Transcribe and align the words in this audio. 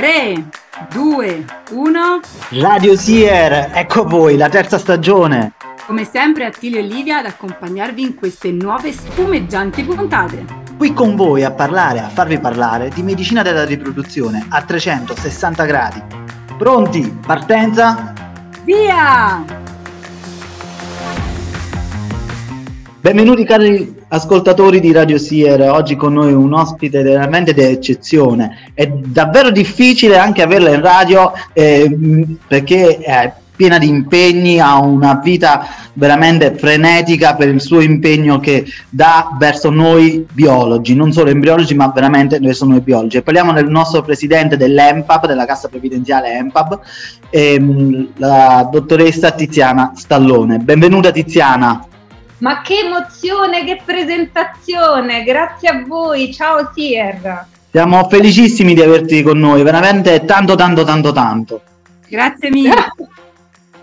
3, 0.00 0.48
2, 0.94 1.44
1. 1.72 2.20
Radio 2.62 2.96
Sier, 2.96 3.70
ecco 3.74 4.04
voi, 4.04 4.38
la 4.38 4.48
terza 4.48 4.78
stagione. 4.78 5.52
Come 5.84 6.06
sempre 6.06 6.46
Attilio 6.46 6.78
e 6.78 6.82
Livia 6.84 7.18
ad 7.18 7.26
accompagnarvi 7.26 8.00
in 8.00 8.14
queste 8.14 8.50
nuove 8.50 8.92
spumeggianti 8.92 9.82
puntate. 9.82 10.46
Qui 10.78 10.94
con 10.94 11.16
voi 11.16 11.44
a 11.44 11.50
parlare, 11.50 11.98
a 11.98 12.08
farvi 12.08 12.38
parlare 12.38 12.88
di 12.88 13.02
medicina 13.02 13.42
della 13.42 13.66
riproduzione 13.66 14.46
a 14.48 14.62
360 14.62 15.64
gradi. 15.66 16.02
Pronti? 16.56 17.18
Partenza? 17.26 18.14
Via! 18.64 19.44
Benvenuti 23.02 23.44
cari 23.44 23.99
ascoltatori 24.12 24.80
di 24.80 24.92
Radio 24.92 25.18
Sier, 25.18 25.60
oggi 25.70 25.94
con 25.96 26.14
noi 26.14 26.32
un 26.32 26.52
ospite 26.52 27.02
veramente 27.02 27.54
d'eccezione. 27.54 28.70
È 28.74 28.86
davvero 28.86 29.50
difficile 29.50 30.18
anche 30.18 30.42
averla 30.42 30.70
in 30.70 30.80
radio 30.80 31.32
eh, 31.52 32.26
perché 32.46 32.98
è 32.98 33.32
piena 33.54 33.78
di 33.78 33.88
impegni, 33.88 34.58
ha 34.58 34.80
una 34.80 35.20
vita 35.22 35.66
veramente 35.92 36.54
frenetica 36.54 37.34
per 37.34 37.48
il 37.48 37.60
suo 37.60 37.80
impegno 37.80 38.40
che 38.40 38.64
dà 38.88 39.36
verso 39.38 39.70
noi 39.70 40.26
biologi, 40.32 40.94
non 40.94 41.12
solo 41.12 41.28
embriologi 41.30 41.74
ma 41.74 41.92
veramente 41.94 42.40
verso 42.40 42.64
noi 42.64 42.80
biologi. 42.80 43.20
Parliamo 43.22 43.52
del 43.52 43.68
nostro 43.68 44.02
presidente 44.02 44.56
dell'EMPAB, 44.56 45.26
della 45.26 45.44
Cassa 45.44 45.68
Previdenziale 45.68 46.32
EMPAB, 46.32 46.80
ehm, 47.28 48.08
la 48.16 48.68
dottoressa 48.72 49.30
Tiziana 49.32 49.92
Stallone. 49.94 50.58
Benvenuta 50.58 51.12
Tiziana. 51.12 51.84
Ma 52.40 52.62
che 52.62 52.78
emozione, 52.84 53.64
che 53.64 53.82
presentazione! 53.84 55.24
Grazie 55.24 55.68
a 55.68 55.84
voi, 55.86 56.32
ciao 56.32 56.70
Sier! 56.72 57.44
Siamo 57.70 58.08
felicissimi 58.08 58.72
di 58.72 58.80
averti 58.80 59.22
con 59.22 59.38
noi, 59.38 59.62
veramente 59.62 60.24
tanto, 60.24 60.54
tanto, 60.54 60.82
tanto, 60.82 61.12
tanto. 61.12 61.60
Grazie 62.08 62.50
mille. 62.50 62.74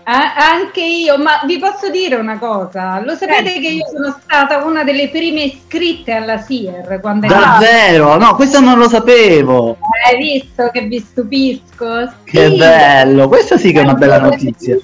anche 0.02 0.82
io, 0.82 1.18
ma 1.18 1.40
vi 1.46 1.58
posso 1.58 1.88
dire 1.88 2.16
una 2.16 2.38
cosa, 2.38 3.00
lo 3.00 3.14
sapete 3.14 3.50
certo. 3.50 3.60
che 3.60 3.68
io 3.68 3.86
sono 3.92 4.18
stata 4.22 4.64
una 4.64 4.82
delle 4.82 5.08
prime 5.08 5.42
iscritte 5.42 6.12
alla 6.12 6.38
SIER 6.38 6.98
quando 7.00 7.28
Davvero? 7.28 8.16
No, 8.16 8.34
questo 8.34 8.58
non 8.58 8.78
lo 8.78 8.88
sapevo. 8.88 9.76
Hai 10.04 10.18
visto 10.18 10.68
che 10.72 10.80
vi 10.80 10.98
stupisco? 10.98 12.08
Sì. 12.08 12.12
Che 12.24 12.50
bello, 12.56 13.28
questa 13.28 13.56
sì 13.56 13.70
che 13.70 13.80
è 13.80 13.82
una 13.84 13.94
bella 13.94 14.18
notizia 14.18 14.78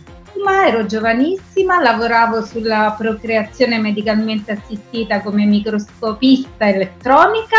ero 0.51 0.87
giovanissima, 0.87 1.81
lavoravo 1.81 2.45
sulla 2.45 2.95
procreazione 2.97 3.79
medicalmente 3.79 4.53
assistita 4.53 5.21
come 5.21 5.45
microscopista 5.45 6.69
elettronica 6.69 7.57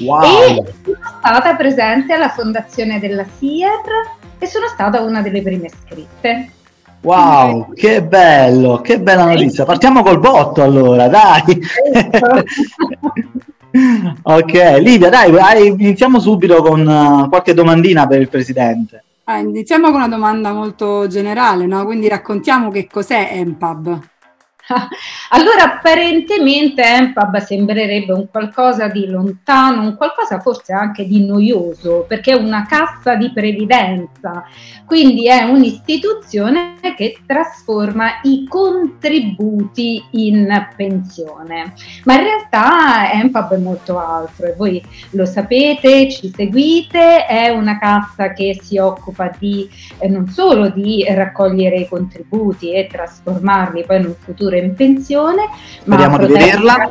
wow. 0.00 0.22
e 0.22 0.64
sono 0.84 0.98
stata 1.18 1.54
presente 1.54 2.12
alla 2.12 2.30
fondazione 2.30 2.98
della 2.98 3.24
SIER 3.38 3.70
e 4.38 4.46
sono 4.46 4.66
stata 4.68 5.00
una 5.00 5.22
delle 5.22 5.42
prime 5.42 5.66
iscritte. 5.66 6.50
Wow, 7.02 7.64
Quindi, 7.64 7.80
che 7.80 8.02
bello, 8.02 8.80
che 8.80 9.00
bella 9.00 9.24
notizia. 9.24 9.64
Partiamo 9.64 10.02
col 10.02 10.20
botto 10.20 10.62
allora, 10.62 11.08
dai. 11.08 11.42
ok, 14.22 14.52
Livia, 14.78 15.08
dai, 15.08 15.66
iniziamo 15.66 16.20
subito 16.20 16.62
con 16.62 16.86
uh, 16.86 17.28
qualche 17.28 17.54
domandina 17.54 18.06
per 18.06 18.20
il 18.20 18.28
presidente. 18.28 19.02
Ah, 19.24 19.38
iniziamo 19.38 19.86
con 19.86 19.96
una 19.96 20.06
domanda 20.08 20.52
molto 20.52 21.06
generale, 21.08 21.66
no? 21.66 21.84
quindi 21.84 22.06
raccontiamo 22.08 22.70
che 22.70 22.86
cos'è 22.86 23.30
EMPAB. 23.32 24.11
Allora, 25.30 25.76
apparentemente 25.76 26.82
EMPAB 26.82 27.38
sembrerebbe 27.38 28.12
un 28.12 28.28
qualcosa 28.30 28.88
di 28.88 29.06
lontano, 29.06 29.82
un 29.82 29.96
qualcosa 29.96 30.40
forse 30.40 30.72
anche 30.72 31.06
di 31.06 31.24
noioso, 31.24 32.04
perché 32.06 32.32
è 32.32 32.36
una 32.36 32.66
cassa 32.66 33.14
di 33.16 33.32
previdenza, 33.32 34.44
quindi 34.86 35.26
è 35.26 35.42
un'istituzione 35.44 36.76
che 36.96 37.18
trasforma 37.26 38.20
i 38.22 38.46
contributi 38.46 40.04
in 40.12 40.68
pensione. 40.76 41.72
Ma 42.04 42.14
in 42.14 42.22
realtà 42.22 43.12
EMPAB 43.12 43.54
è 43.54 43.58
molto 43.58 43.98
altro 43.98 44.46
e 44.46 44.54
voi 44.54 44.82
lo 45.10 45.24
sapete, 45.24 46.10
ci 46.10 46.30
seguite, 46.34 47.26
è 47.26 47.48
una 47.48 47.78
cassa 47.78 48.32
che 48.32 48.58
si 48.60 48.78
occupa 48.78 49.30
di 49.38 49.68
eh, 49.98 50.08
non 50.08 50.28
solo 50.28 50.68
di 50.68 51.04
raccogliere 51.08 51.78
i 51.78 51.88
contributi 51.88 52.72
e 52.72 52.86
trasformarli 52.86 53.84
poi 53.84 53.96
in 53.96 54.06
un 54.06 54.14
futuro 54.14 54.51
in 54.58 54.74
pensione. 54.74 55.48
Speriamo 55.80 56.18
di 56.18 56.26
vederla. 56.26 56.90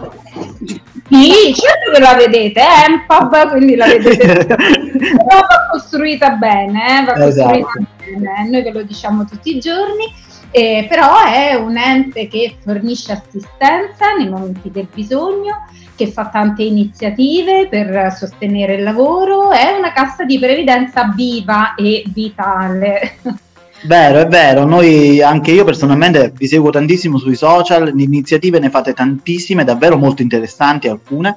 Sì, 1.10 1.54
certo 1.54 1.92
che 1.94 2.00
la 2.00 2.14
vedete, 2.14 2.62
è 2.62 2.86
un 2.88 3.04
pub, 3.06 3.50
quindi 3.50 3.76
la 3.76 3.88
vedete. 3.88 4.46
Però 4.48 5.40
va 5.40 5.68
costruita 5.72 6.32
bene, 6.32 7.02
eh? 7.02 7.04
va 7.04 7.26
esatto. 7.26 7.60
costruita 7.60 7.92
bene, 7.98 8.50
noi 8.50 8.64
ve 8.64 8.72
lo 8.72 8.84
diciamo 8.84 9.26
tutti 9.26 9.56
i 9.56 9.60
giorni. 9.60 10.30
Eh, 10.54 10.86
però 10.90 11.24
è 11.24 11.54
un 11.54 11.78
ente 11.78 12.28
che 12.28 12.58
fornisce 12.62 13.14
assistenza 13.14 14.14
nei 14.18 14.28
momenti 14.28 14.70
del 14.70 14.90
bisogno, 14.94 15.66
che 15.96 16.08
fa 16.08 16.28
tante 16.28 16.64
iniziative 16.64 17.70
per 17.70 18.14
sostenere 18.14 18.76
il 18.76 18.84
lavoro, 18.84 19.52
è 19.52 19.74
una 19.78 19.94
cassa 19.94 20.26
di 20.26 20.38
previdenza 20.40 21.14
viva 21.16 21.74
e 21.76 22.04
vitale. 22.08 23.16
Vero, 23.84 24.19
è 24.19 24.28
vero, 24.28 24.66
noi 24.66 25.22
anche 25.22 25.52
io 25.52 25.64
personalmente 25.64 26.31
vi 26.36 26.47
seguo 26.47 26.69
tantissimo 26.69 27.18
sui 27.18 27.36
social, 27.36 27.92
iniziative 27.97 28.59
ne 28.59 28.69
fate 28.69 28.94
tantissime, 28.94 29.64
davvero 29.64 29.97
molto 29.97 30.22
interessanti 30.22 30.88
alcune, 30.88 31.36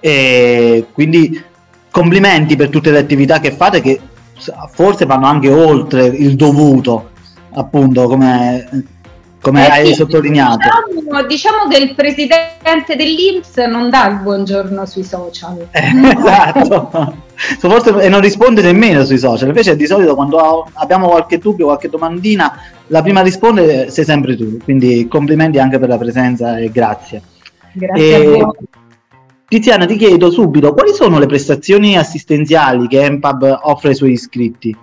e 0.00 0.86
quindi 0.92 1.42
complimenti 1.90 2.56
per 2.56 2.68
tutte 2.70 2.90
le 2.90 2.98
attività 2.98 3.38
che 3.38 3.52
fate 3.52 3.80
che 3.80 4.00
forse 4.72 5.06
vanno 5.06 5.26
anche 5.26 5.48
oltre 5.48 6.06
il 6.06 6.34
dovuto, 6.34 7.10
appunto 7.52 8.06
come 8.08 8.94
come 9.46 9.64
eh 9.64 9.70
hai 9.70 9.86
sì, 9.86 9.94
sottolineato. 9.94 10.68
Diciamo, 10.92 11.26
diciamo, 11.26 11.68
che 11.68 11.76
il 11.76 11.94
presidente 11.94 12.96
dell'Inps 12.96 13.56
non 13.68 13.90
dà 13.90 14.08
il 14.08 14.16
buongiorno 14.16 14.84
sui 14.86 15.04
social. 15.04 15.68
Eh, 15.70 15.92
esatto, 16.18 17.14
e 18.00 18.08
non 18.08 18.20
risponde 18.20 18.62
nemmeno 18.62 19.04
sui 19.04 19.18
social, 19.18 19.48
invece 19.48 19.76
di 19.76 19.86
solito 19.86 20.14
quando 20.14 20.68
abbiamo 20.74 21.08
qualche 21.08 21.38
dubbio, 21.38 21.66
qualche 21.66 21.88
domandina, 21.88 22.58
la 22.88 23.02
prima 23.02 23.20
a 23.20 23.22
rispondere 23.22 23.90
sei 23.90 24.04
sempre 24.04 24.36
tu, 24.36 24.58
quindi 24.62 25.06
complimenti 25.08 25.58
anche 25.58 25.78
per 25.78 25.88
la 25.88 25.98
presenza 25.98 26.58
e 26.58 26.70
grazie. 26.70 27.22
Grazie 27.72 28.16
e, 28.16 28.40
a 28.40 28.44
voi. 28.44 28.54
Tiziana, 29.48 29.86
ti 29.86 29.96
chiedo 29.96 30.30
subito 30.30 30.72
quali 30.72 30.92
sono 30.92 31.18
le 31.18 31.26
prestazioni 31.26 31.96
assistenziali 31.96 32.88
che 32.88 33.02
EMPAB 33.02 33.60
offre 33.62 33.90
ai 33.90 33.94
suoi 33.94 34.12
iscritti? 34.12 34.76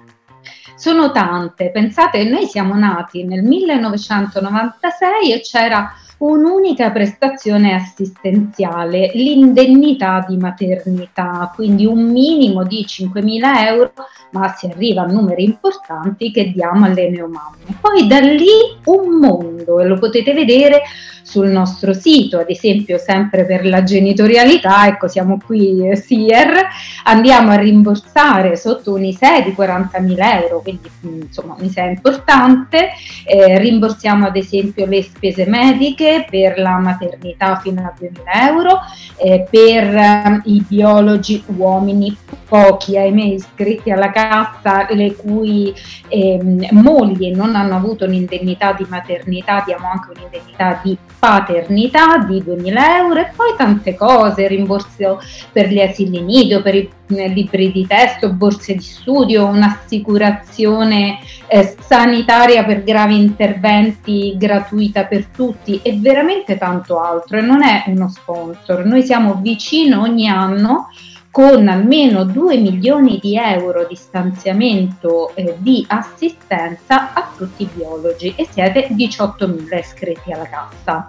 sono 0.84 1.12
tante. 1.14 1.72
Pensate, 1.72 2.25
noi 2.25 2.46
siamo 2.46 2.75
nati 2.75 3.24
nel 3.24 3.41
1996 3.41 5.31
e 5.31 5.40
c'era 5.40 5.94
un'unica 6.25 6.91
prestazione 6.91 7.73
assistenziale, 7.73 9.11
l'indennità 9.13 10.25
di 10.28 10.38
maternità, 10.38 11.51
quindi 11.53 11.85
un 11.85 12.11
minimo 12.11 12.63
di 12.63 12.85
5.000 12.88 13.67
euro, 13.67 13.91
ma 14.31 14.53
si 14.56 14.67
arriva 14.67 15.01
a 15.01 15.07
numeri 15.07 15.44
importanti 15.44 16.31
che 16.31 16.51
diamo 16.51 16.85
alle 16.85 17.09
neomamme. 17.09 17.78
Poi 17.79 18.07
da 18.07 18.19
lì 18.19 18.47
un 18.85 19.19
mondo, 19.19 19.79
e 19.79 19.85
lo 19.85 20.00
potete 20.00 20.34
vedere 20.34 20.84
sul 21.23 21.47
nostro 21.47 21.94
sito, 21.94 22.38
ad 22.38 22.50
esempio 22.50 22.97
sempre 22.97 23.45
per 23.45 23.66
la 23.66 23.84
genitorialità, 23.84 24.88
ecco 24.88 25.07
siamo 25.07 25.39
qui 25.44 25.89
eh, 25.89 25.95
SIER, 25.95 26.67
andiamo 27.06 27.51
a 27.51 27.56
rimborsare 27.56 28.56
sotto 28.57 28.94
un 28.94 29.06
ISEE 29.06 29.44
di 29.44 29.56
40.000 29.57 30.41
euro, 30.41 30.59
quindi 30.59 30.89
mm, 31.07 31.22
insomma 31.22 31.56
un 31.57 31.66
ISEE 31.66 31.89
importante, 31.89 32.89
eh, 33.25 33.57
rimborsiamo 33.57 34.28
ad 34.28 34.35
esempio 34.35 34.85
le 34.85 35.01
spese 35.01 35.45
mediche 35.47 36.28
per 36.29 36.59
la 36.59 36.78
maternità 36.78 37.55
fino 37.55 37.81
a 37.81 37.94
2.000 37.97 38.11
euro, 38.50 38.79
eh, 39.17 39.47
per 39.50 39.95
eh, 39.95 40.41
i 40.45 40.63
biologi 40.67 41.41
uomini, 41.55 42.16
pochi 42.47 42.97
ahimè 42.97 43.23
iscritti 43.23 43.91
alla 43.91 44.11
cassa, 44.11 44.87
le 44.91 45.16
cui 45.16 45.73
ehm, 46.09 46.67
mogli 46.72 47.31
non 47.34 47.55
hanno 47.55 47.78
avuto 47.78 48.05
un'indennità 48.05 48.73
di 48.73 48.85
maternità, 48.90 49.64
diamo 49.66 49.90
anche 49.90 50.11
un'indennità 50.16 50.81
di 50.84 50.97
paternità 51.23 52.17
di 52.17 52.43
2000 52.43 52.97
euro 52.97 53.22
e 53.22 53.31
poi 53.34 53.55
tante 53.55 53.96
cose, 53.96 54.46
rimborso 54.46 55.22
per 55.53 55.70
gli 55.70 55.79
asili 55.79 56.22
nido, 56.22 56.61
per 56.61 56.75
i 56.75 56.91
eh, 57.08 57.29
libri 57.29 57.72
di 57.72 57.87
testo, 57.87 58.34
borse 58.34 58.73
di 58.73 58.81
studio, 58.81 59.46
un'assicurazione 59.46 61.20
eh, 61.47 61.78
sanitaria 61.79 62.66
per 62.66 62.84
gravi 62.84 63.17
interventi 63.17 64.35
gratuita 64.35 65.05
per 65.05 65.28
tutti 65.28 65.79
e 65.81 65.97
veramente 65.97 66.58
tanto 66.58 66.99
altro 66.99 67.37
e 67.37 67.41
non 67.41 67.64
è 67.64 67.85
uno 67.87 68.09
sponsor. 68.09 68.84
Noi 68.84 69.03
siamo 69.03 69.40
vicino 69.41 70.02
ogni 70.02 70.28
anno 70.28 70.90
con 71.34 71.68
almeno 71.68 72.26
2 72.26 72.58
milioni 72.58 73.18
di 73.20 73.35
euro 73.35 73.88
di 73.90 73.96
stanziamento 73.96 75.35
eh, 75.35 75.56
di 75.58 75.84
assistenza 75.88 77.12
a 77.12 77.28
tutti 77.35 77.64
i 77.64 77.70
biologi 77.74 78.35
e 78.38 78.47
siete 78.52 78.90
18.000 78.90 79.80
iscritti 79.80 80.32
alla 80.32 80.47
cassa. 80.47 81.08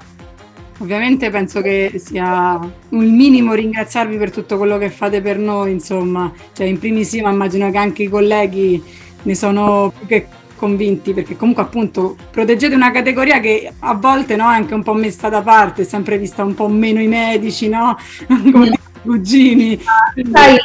ovviamente 0.78 1.28
penso 1.28 1.60
che 1.60 2.00
sia 2.02 2.58
un 2.58 3.14
minimo 3.14 3.52
ringraziarvi 3.52 4.16
per 4.16 4.30
tutto 4.30 4.56
quello 4.56 4.78
che 4.78 4.88
fate 4.88 5.20
per 5.20 5.36
noi, 5.36 5.72
insomma, 5.72 6.32
cioè 6.54 6.68
in 6.68 6.78
primissima 6.78 7.28
immagino 7.28 7.70
che 7.70 7.76
anche 7.76 8.04
i 8.04 8.08
colleghi 8.08 8.82
ne 9.24 9.34
sono 9.34 9.92
più 9.94 10.06
che 10.06 10.26
convinti 10.56 11.12
perché 11.12 11.36
comunque 11.36 11.64
appunto 11.64 12.16
proteggete 12.30 12.74
una 12.74 12.92
categoria 12.92 13.40
che 13.40 13.70
a 13.78 13.92
volte 13.92 14.36
no, 14.36 14.44
è 14.44 14.54
anche 14.54 14.72
un 14.72 14.82
po' 14.82 14.94
messa 14.94 15.28
da 15.28 15.42
parte, 15.42 15.82
è 15.82 15.84
sempre 15.84 16.16
vista 16.16 16.42
un 16.42 16.54
po' 16.54 16.68
meno 16.68 17.02
i 17.02 17.08
medici, 17.08 17.68
no? 17.68 17.98
Come 18.26 18.82
cugini. 19.04 19.78
Sai, 20.32 20.56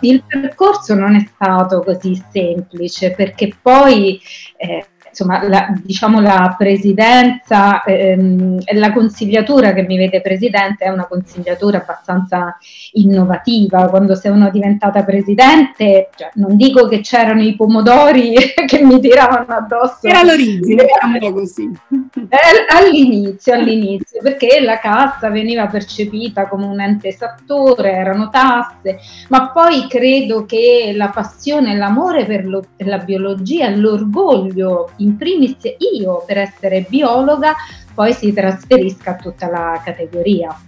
il 0.00 0.22
percorso 0.26 0.94
non 0.94 1.16
è 1.16 1.26
stato 1.34 1.82
così 1.82 2.22
semplice 2.30 3.12
perché 3.12 3.56
poi 3.60 4.20
eh, 4.56 4.86
insomma, 5.10 5.46
la, 5.46 5.72
diciamo 5.82 6.20
la 6.20 6.54
presidenza, 6.56 7.82
ehm, 7.82 8.60
la 8.72 8.92
consigliatura 8.92 9.72
che 9.72 9.82
mi 9.82 9.96
vede 9.96 10.20
presidente 10.20 10.84
è 10.84 10.88
una 10.88 11.06
consigliatura 11.06 11.78
abbastanza 11.78 12.56
innovativa. 12.92 13.88
Quando 13.88 14.14
sono 14.14 14.50
diventata 14.50 15.04
presidente, 15.04 16.08
cioè, 16.16 16.30
non 16.34 16.56
dico 16.56 16.88
che 16.88 17.00
c'erano 17.00 17.42
i 17.42 17.54
pomodori 17.54 18.34
che 18.66 18.82
mi 18.82 19.00
tiravano 19.00 19.52
addosso. 19.54 20.06
Era 20.06 20.22
l'origine, 20.22 20.84
diciamo 20.84 21.32
così. 21.32 21.70
Eh, 22.14 22.66
all'inizio, 22.68 23.54
all'inizio, 23.54 24.20
perché 24.22 24.60
la 24.60 24.78
cassa 24.78 25.28
veniva 25.28 25.66
percepita 25.66 26.48
come 26.48 26.66
un 26.66 26.80
ente 26.80 27.08
esattore, 27.08 27.92
erano 27.92 28.30
tasse, 28.30 28.98
ma 29.28 29.50
poi 29.50 29.86
credo 29.88 30.44
che 30.44 30.92
la 30.94 31.08
passione, 31.08 31.76
l'amore 31.76 32.24
per, 32.24 32.46
lo, 32.46 32.62
per 32.76 32.86
la 32.86 32.98
biologia, 32.98 33.68
l'orgoglio 33.70 34.90
in 35.00 35.16
primis 35.16 35.56
io 35.94 36.24
per 36.26 36.38
essere 36.38 36.86
biologa 36.88 37.54
poi 37.94 38.12
si 38.14 38.32
trasferisca 38.32 39.10
a 39.10 39.16
tutta 39.16 39.50
la 39.50 39.80
categoria. 39.84 40.58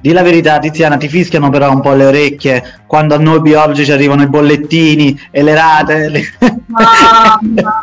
Di 0.00 0.12
la 0.12 0.22
verità, 0.22 0.58
Tiziana, 0.60 0.96
ti 0.96 1.08
fischiano 1.08 1.50
però 1.50 1.72
un 1.72 1.80
po' 1.80 1.92
le 1.92 2.06
orecchie 2.06 2.82
quando 2.86 3.14
a 3.14 3.18
noi 3.18 3.40
biologi 3.40 3.84
ci 3.84 3.90
arrivano 3.90 4.22
i 4.22 4.28
bollettini 4.28 5.18
e 5.30 5.42
le 5.42 5.54
rate. 5.54 6.08
Le... 6.08 6.22
Mamma, 6.66 7.82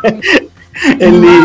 e 0.98 1.10
lì... 1.10 1.44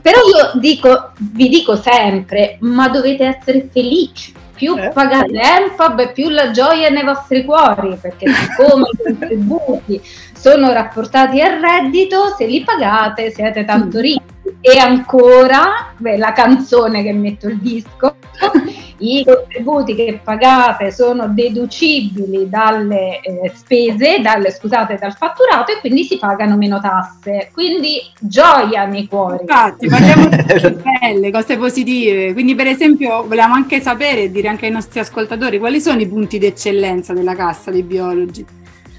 Però 0.00 0.18
io 0.18 0.60
dico, 0.60 1.10
vi 1.18 1.48
dico 1.48 1.76
sempre, 1.76 2.56
ma 2.60 2.88
dovete 2.88 3.24
essere 3.24 3.68
felici 3.72 4.32
più 4.56 4.76
eh. 4.76 4.88
pagate 4.88 5.30
l'ENFAB 5.30 6.12
più 6.12 6.28
la 6.30 6.50
gioia 6.50 6.88
nei 6.88 7.04
vostri 7.04 7.44
cuori, 7.44 7.96
perché 8.00 8.26
siccome 8.32 8.88
i 8.90 9.02
contributi 9.02 10.02
sono 10.32 10.72
rapportati 10.72 11.40
al 11.40 11.60
reddito, 11.60 12.34
se 12.36 12.46
li 12.46 12.64
pagate 12.64 13.30
siete 13.30 13.64
tanto 13.64 14.00
ricchi. 14.00 14.34
E 14.60 14.78
ancora, 14.78 15.92
beh, 15.96 16.16
la 16.16 16.32
canzone 16.32 17.02
che 17.02 17.12
metto 17.12 17.48
il 17.48 17.58
disco, 17.58 18.16
i 18.98 19.24
contributi 19.24 19.94
che 19.94 20.20
pagate 20.22 20.90
sono 20.90 21.28
deducibili 21.28 22.48
dalle 22.48 23.20
eh, 23.20 23.52
spese, 23.54 24.20
dalle, 24.20 24.50
scusate, 24.50 24.96
dal 24.98 25.14
fatturato 25.14 25.72
e 25.72 25.80
quindi 25.80 26.04
si 26.04 26.18
pagano 26.18 26.56
meno 26.56 26.80
tasse. 26.80 27.50
Quindi 27.52 28.00
gioia 28.18 28.86
nei 28.86 29.06
cuori. 29.06 29.40
Infatti, 29.40 29.88
parliamo 29.88 30.28
di 30.28 30.36
cose 30.46 30.70
belle, 31.00 31.30
cose 31.30 31.56
positive. 31.56 32.32
Quindi, 32.32 32.54
per 32.54 32.68
esempio, 32.68 33.26
volevamo 33.26 33.54
anche 33.54 33.80
sapere 33.80 34.22
e 34.22 34.30
dire 34.30 34.48
anche 34.48 34.66
ai 34.66 34.72
nostri 34.72 35.00
ascoltatori 35.00 35.58
quali 35.58 35.80
sono 35.80 36.00
i 36.00 36.06
punti 36.06 36.38
di 36.38 36.46
eccellenza 36.46 37.12
della 37.12 37.34
cassa 37.34 37.70
dei 37.70 37.82
biologi. 37.82 38.44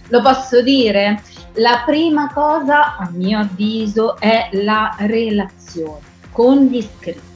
Lo 0.09 0.21
posso 0.21 0.61
dire? 0.61 1.21
La 1.53 1.81
prima 1.85 2.31
cosa, 2.31 2.97
a 2.97 3.09
mio 3.11 3.39
avviso, 3.39 4.17
è 4.19 4.49
la 4.51 4.95
relazione 4.99 6.05
con 6.31 6.65
gli 6.65 6.77
iscritti. 6.77 7.26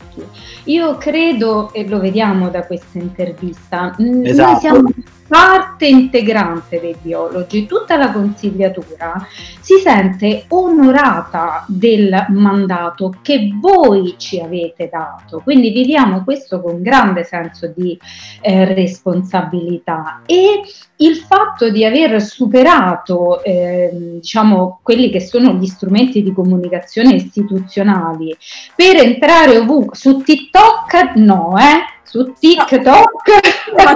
Io 0.65 0.97
credo, 0.97 1.71
e 1.73 1.87
lo 1.87 1.99
vediamo 1.99 2.49
da 2.49 2.65
questa 2.65 2.97
intervista, 2.97 3.95
esatto. 3.97 4.51
noi 4.51 4.59
siamo 4.59 4.89
parte 5.31 5.87
integrante 5.87 6.81
dei 6.81 6.93
biologi, 7.01 7.65
tutta 7.65 7.95
la 7.95 8.11
consigliatura 8.11 9.25
si 9.61 9.77
sente 9.77 10.43
onorata 10.49 11.63
del 11.69 12.25
mandato 12.31 13.15
che 13.21 13.49
voi 13.57 14.15
ci 14.17 14.41
avete 14.41 14.89
dato, 14.91 15.39
quindi 15.39 15.69
viviamo 15.69 16.25
questo 16.25 16.59
con 16.59 16.81
grande 16.81 17.23
senso 17.23 17.71
di 17.73 17.97
eh, 18.41 18.73
responsabilità. 18.73 20.23
E 20.25 20.63
il 20.97 21.15
fatto 21.15 21.69
di 21.69 21.85
aver 21.85 22.21
superato 22.21 23.41
eh, 23.41 23.89
diciamo 23.93 24.81
quelli 24.83 25.09
che 25.09 25.21
sono 25.21 25.53
gli 25.53 25.65
strumenti 25.65 26.23
di 26.23 26.33
comunicazione 26.33 27.13
istituzionali 27.13 28.35
per 28.75 28.97
entrare 28.97 29.57
ovunque 29.57 29.95
su 29.95 30.21
TikTok 30.21 31.15
no 31.15 31.55
eh 31.57 31.90
su 32.11 32.33
TikTok. 32.37 33.39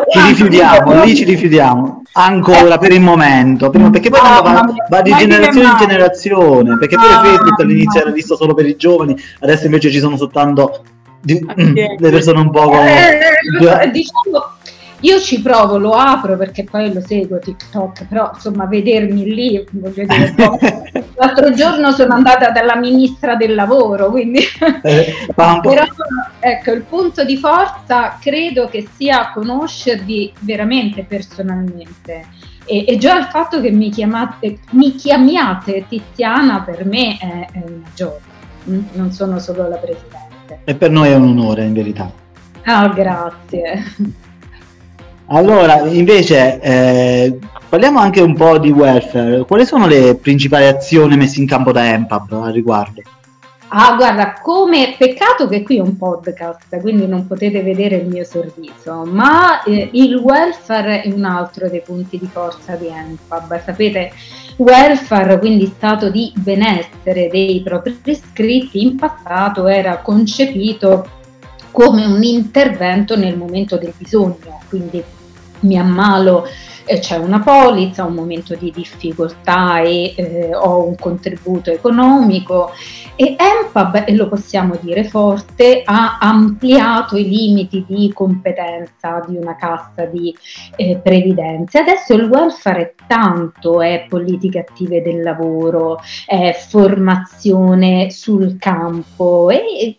Ci 0.09 0.19
rifiutiamo, 0.29 1.03
lì 1.03 1.15
ci 1.15 1.25
rifiutiamo. 1.25 2.03
Ancora 2.13 2.77
per 2.77 2.93
il 2.93 3.01
momento, 3.01 3.69
prima, 3.69 3.89
perché 3.89 4.09
poi 4.09 4.21
no, 4.21 4.41
va, 4.41 4.73
va, 4.89 5.01
di 5.01 5.13
generazione 5.13 5.67
in 5.67 5.77
generazione, 5.77 6.77
perché 6.77 6.95
pure 6.95 7.09
Facebook 7.09 7.59
all'inizio 7.59 7.99
era 7.99 8.11
visto 8.11 8.37
solo 8.37 8.53
per 8.53 8.67
i 8.67 8.77
giovani, 8.77 9.17
adesso 9.41 9.65
invece 9.65 9.91
ci 9.91 9.99
sono 9.99 10.15
soltanto 10.15 10.85
di, 11.19 11.43
le 11.55 12.09
persone 12.09 12.39
un 12.39 12.51
po'... 12.51 12.71
Eh, 12.71 13.91
diciamo 13.91 14.53
io 15.01 15.19
ci 15.19 15.41
provo, 15.41 15.77
lo 15.77 15.91
apro 15.91 16.37
perché 16.37 16.63
poi 16.63 16.91
lo 16.91 17.01
seguo 17.05 17.37
TikTok, 17.37 18.07
però 18.07 18.31
insomma 18.33 18.65
vedermi 18.65 19.25
lì, 19.25 19.63
voglio 19.71 20.05
dire, 20.05 20.33
l'altro 21.15 21.53
giorno 21.53 21.91
sono 21.91 22.13
andata 22.13 22.49
dalla 22.51 22.75
ministra 22.75 23.35
del 23.35 23.55
lavoro, 23.55 24.09
quindi 24.09 24.39
eh, 24.83 25.13
però 25.35 25.59
ecco, 26.39 26.71
il 26.71 26.83
punto 26.83 27.23
di 27.23 27.37
forza 27.37 28.17
credo 28.19 28.67
che 28.67 28.87
sia 28.95 29.31
conoscervi 29.33 30.33
veramente 30.39 31.03
personalmente. 31.03 32.27
E, 32.67 32.85
e 32.87 32.97
già 32.97 33.17
il 33.17 33.25
fatto 33.25 33.61
che 33.61 33.69
mi, 33.69 33.89
chiamate, 33.91 34.59
mi 34.71 34.95
chiamiate 34.95 35.85
Tiziana 35.87 36.61
per 36.61 36.83
me 36.85 37.17
è, 37.17 37.47
è 37.51 37.63
una 37.63 37.87
gioia, 37.93 38.19
mm? 38.69 38.83
non 38.93 39.11
sono 39.11 39.39
solo 39.39 39.67
la 39.67 39.77
presidente. 39.77 40.61
E 40.63 40.75
per 40.75 40.89
noi 40.89 41.09
è 41.09 41.15
un 41.15 41.29
onore 41.29 41.63
in 41.63 41.73
verità. 41.73 42.11
Ah, 42.63 42.87
grazie. 42.87 43.83
Allora, 45.27 45.79
invece, 45.87 46.59
eh, 46.61 47.39
parliamo 47.67 47.99
anche 47.99 48.21
un 48.21 48.35
po' 48.35 48.59
di 48.59 48.69
welfare. 48.69 49.43
Quali 49.45 49.65
sono 49.65 49.87
le 49.87 50.15
principali 50.15 50.65
azioni 50.65 51.17
messe 51.17 51.39
in 51.39 51.47
campo 51.47 51.71
da 51.71 51.87
Empab 51.93 52.31
al 52.33 52.53
riguardo? 52.53 53.01
Ah, 53.69 53.95
guarda, 53.95 54.33
come 54.41 54.93
peccato 54.97 55.47
che 55.47 55.63
qui 55.63 55.77
è 55.77 55.81
un 55.81 55.97
podcast, 55.97 56.79
quindi 56.79 57.07
non 57.07 57.25
potete 57.25 57.63
vedere 57.63 57.95
il 57.95 58.07
mio 58.07 58.23
sorriso, 58.23 59.03
ma 59.05 59.63
eh, 59.63 59.89
il 59.93 60.15
welfare 60.15 61.01
è 61.01 61.11
un 61.11 61.25
altro 61.25 61.67
dei 61.67 61.81
punti 61.81 62.19
di 62.19 62.29
forza 62.31 62.75
di 62.75 62.87
Empab. 62.87 63.63
Sapete, 63.63 64.11
welfare, 64.57 65.39
quindi 65.39 65.65
stato 65.75 66.09
di 66.09 66.31
benessere 66.35 67.27
dei 67.29 67.61
propri 67.63 67.99
iscritti, 68.03 68.83
in 68.83 68.95
passato 68.95 69.65
era 69.65 69.97
concepito 69.97 71.07
come 71.71 72.05
un 72.05 72.23
intervento 72.23 73.17
nel 73.17 73.35
momento 73.35 73.77
del 73.77 73.93
bisogno, 73.97 74.61
quindi 74.69 75.03
mi 75.65 75.77
ammalo 75.77 76.45
eh, 76.85 76.99
c'è 76.99 77.17
una 77.17 77.39
polizza, 77.39 78.05
un 78.05 78.13
momento 78.13 78.55
di 78.55 78.71
difficoltà 78.71 79.81
e 79.81 80.13
eh, 80.15 80.55
ho 80.55 80.85
un 80.85 80.95
contributo 80.95 81.71
economico 81.71 82.71
e 83.15 83.35
Empab, 83.37 84.03
e 84.05 84.13
lo 84.13 84.27
possiamo 84.27 84.77
dire 84.79 85.05
forte, 85.05 85.81
ha 85.83 86.17
ampliato 86.19 87.15
i 87.15 87.27
limiti 87.27 87.85
di 87.87 88.11
competenza 88.13 89.23
di 89.27 89.37
una 89.37 89.55
cassa 89.55 90.05
di 90.05 90.35
eh, 90.75 90.97
previdenza. 90.97 91.79
Adesso 91.79 92.13
il 92.13 92.25
welfare 92.25 92.81
è 92.81 92.93
tanto, 93.07 93.81
è 93.81 94.05
politiche 94.07 94.59
attive 94.59 95.01
del 95.01 95.23
lavoro, 95.23 95.99
è 96.25 96.53
formazione 96.53 98.11
sul 98.11 98.57
campo, 98.59 99.49
e 99.49 99.95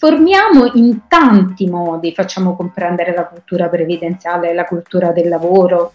formiamo 0.00 0.70
in 0.76 1.00
tanti 1.08 1.66
modi, 1.66 2.14
facciamo 2.14 2.56
comprendere 2.56 3.12
la 3.14 3.26
cultura 3.26 3.68
previdenziale, 3.68 4.54
la 4.54 4.64
cultura 4.64 5.12
del 5.12 5.28
lavoro, 5.28 5.92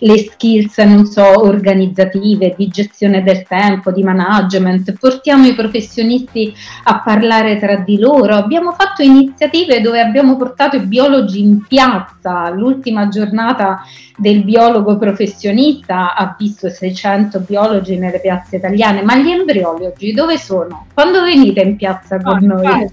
le 0.00 0.18
skills, 0.18 0.76
non 0.78 1.06
so, 1.06 1.22
organizzative, 1.40 2.56
di 2.56 2.66
gestione 2.66 3.22
del 3.22 3.44
tempo, 3.46 3.92
di 3.92 4.02
management, 4.02 4.98
portiamo 4.98 5.46
i 5.46 5.54
professionisti 5.54 6.52
a 6.82 7.00
parlare 7.00 7.56
tra 7.60 7.76
di 7.76 7.96
loro, 7.96 8.34
abbiamo 8.34 8.72
fatto 8.72 9.02
iniziative 9.02 9.80
dove 9.80 10.00
abbiamo 10.00 10.36
portato 10.36 10.74
i 10.74 10.86
biologi 10.86 11.38
in 11.38 11.64
piazza, 11.64 12.50
l'ultima 12.50 13.06
giornata 13.06 13.84
del 14.16 14.42
biologo 14.42 14.96
professionista 14.96 16.16
ha 16.16 16.34
visto 16.36 16.68
600 16.68 17.38
biologi 17.40 17.98
nelle 17.98 18.18
piazze 18.18 18.56
italiane, 18.56 19.02
ma 19.02 19.16
gli 19.16 19.30
embriologi 19.30 20.12
dove 20.12 20.38
sono? 20.38 20.86
Quando 20.92 21.22
venite 21.22 21.60
in 21.60 21.76
piazza 21.76 22.20
con 22.20 22.38
no, 22.42 22.60
noi? 22.60 22.90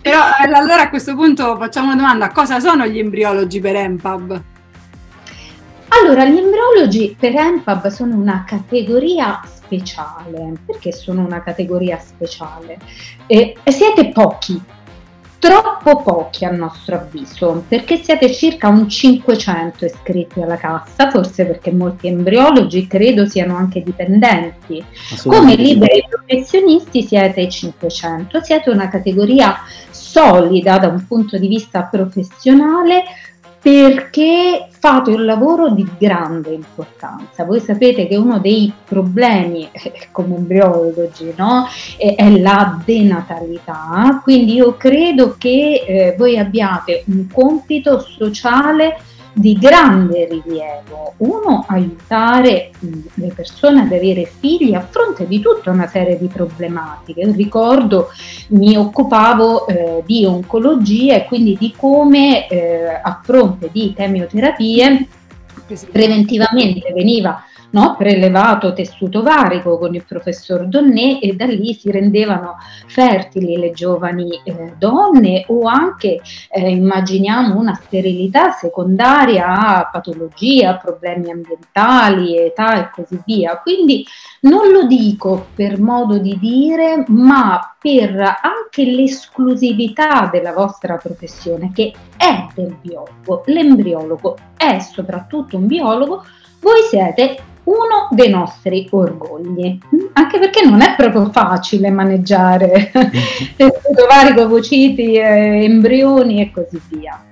Però 0.00 0.18
eh, 0.18 0.52
allora 0.52 0.82
a 0.82 0.88
questo 0.88 1.14
punto 1.14 1.56
facciamo 1.56 1.86
una 1.86 1.96
domanda, 1.96 2.30
cosa 2.30 2.60
sono 2.60 2.86
gli 2.86 2.98
embriologi 2.98 3.60
per 3.60 3.76
EMPAB? 3.76 4.42
Allora, 5.88 6.24
gli 6.24 6.38
embriologi 6.38 7.16
per 7.18 7.34
EMPAB 7.34 7.88
sono 7.88 8.14
una 8.16 8.44
categoria 8.46 9.40
speciale. 9.44 10.52
Perché 10.64 10.92
sono 10.92 11.24
una 11.24 11.42
categoria 11.42 11.98
speciale? 11.98 12.78
E, 13.26 13.56
e 13.62 13.70
siete 13.72 14.10
pochi, 14.10 14.60
troppo 15.40 16.02
pochi 16.02 16.44
a 16.44 16.50
nostro 16.50 16.96
avviso, 16.96 17.64
perché 17.66 17.96
siete 17.96 18.32
circa 18.32 18.68
un 18.68 18.88
500 18.88 19.84
iscritti 19.84 20.40
alla 20.40 20.56
cassa, 20.56 21.10
forse 21.10 21.46
perché 21.46 21.72
molti 21.72 22.08
embriologi 22.08 22.86
credo 22.86 23.26
siano 23.26 23.56
anche 23.56 23.82
dipendenti. 23.82 24.84
Come 25.24 25.56
liberi 25.56 26.04
professionisti 26.08 27.02
siete 27.02 27.48
500, 27.48 28.42
siete 28.42 28.70
una 28.70 28.88
categoria 28.88 29.56
solida 30.10 30.78
da 30.78 30.88
un 30.88 31.06
punto 31.06 31.38
di 31.38 31.46
vista 31.46 31.82
professionale 31.84 33.04
perché 33.62 34.68
fate 34.70 35.10
un 35.10 35.26
lavoro 35.26 35.68
di 35.68 35.86
grande 35.98 36.50
importanza. 36.50 37.44
Voi 37.44 37.60
sapete 37.60 38.08
che 38.08 38.16
uno 38.16 38.38
dei 38.38 38.72
problemi 38.84 39.68
come 40.10 40.36
embriologi 40.36 41.34
no? 41.36 41.66
è, 41.98 42.14
è, 42.16 42.38
la 42.38 42.80
denatalità, 42.82 44.20
quindi 44.22 44.54
io 44.54 44.76
credo 44.76 45.36
che 45.38 45.84
eh, 45.86 46.14
voi 46.16 46.38
abbiate 46.38 47.04
un 47.08 47.26
compito 47.30 48.00
sociale 48.00 48.96
di 49.32 49.54
grande 49.54 50.26
rilievo. 50.26 51.14
Uno, 51.18 51.64
aiutare 51.68 52.70
le 53.14 53.32
persone 53.34 53.82
ad 53.82 53.92
avere 53.92 54.24
figli 54.24 54.74
a 54.74 54.86
fronte 54.88 55.26
di 55.26 55.40
tutta 55.40 55.70
una 55.70 55.86
serie 55.86 56.18
di 56.18 56.26
problematiche. 56.26 57.30
Ricordo 57.32 58.08
mi 58.48 58.76
occupavo 58.76 59.66
eh, 59.66 60.02
di 60.04 60.24
oncologia 60.24 61.16
e 61.16 61.24
quindi 61.26 61.56
di 61.58 61.72
come 61.76 62.48
eh, 62.48 62.86
a 63.02 63.20
fronte 63.22 63.70
di 63.72 63.92
chemioterapie 63.94 65.06
preventivamente 65.92 66.92
veniva 66.92 67.44
no? 67.70 67.96
prelevato 67.96 68.72
tessuto 68.72 69.22
varico 69.22 69.78
con 69.78 69.94
il 69.94 70.04
professor 70.06 70.66
Donné 70.66 71.20
e 71.20 71.34
da 71.34 71.46
lì 71.46 71.74
si 71.74 71.90
rendevano 71.90 72.56
fertili 72.86 73.56
le 73.56 73.72
giovani 73.72 74.40
eh, 74.44 74.74
donne 74.78 75.44
o 75.48 75.66
anche 75.66 76.20
eh, 76.50 76.70
immaginiamo 76.70 77.58
una 77.58 77.74
sterilità 77.74 78.52
secondaria 78.52 79.78
a 79.78 79.88
patologia, 79.90 80.76
problemi 80.76 81.30
ambientali, 81.30 82.36
età 82.36 82.78
e 82.78 82.90
così 82.92 83.20
via. 83.24 83.58
Quindi 83.58 84.04
non 84.40 84.70
lo 84.70 84.86
dico 84.86 85.48
per 85.54 85.78
modo 85.80 86.18
di 86.18 86.38
dire, 86.38 87.04
ma 87.08 87.74
per 87.78 88.38
anche 88.42 88.84
l'esclusività 88.84 90.28
della 90.30 90.52
vostra 90.52 90.96
professione, 90.96 91.70
che 91.72 91.92
è 92.16 92.46
del 92.54 92.76
biologo. 92.80 93.42
L'embriologo 93.46 94.36
è 94.56 94.78
soprattutto 94.78 95.56
un 95.56 95.66
biologo, 95.66 96.24
voi 96.60 96.82
siete 96.88 97.38
uno 97.64 98.08
dei 98.10 98.30
nostri 98.30 98.88
orgogli, 98.90 99.78
anche 100.14 100.38
perché 100.38 100.64
non 100.64 100.80
è 100.80 100.94
proprio 100.96 101.30
facile 101.30 101.90
maneggiare 101.90 102.90
tessuto 103.56 104.06
varico, 104.08 104.48
vociti, 104.48 105.14
eh, 105.14 105.64
embrioni 105.64 106.40
e 106.40 106.50
così 106.50 106.80
via. 106.88 107.22